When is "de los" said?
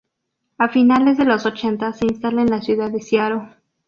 1.19-1.45